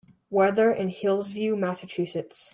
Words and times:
weather 0.31 0.71
in 0.71 0.89
Hillsview 0.89 1.55
Massachusetts 1.55 2.49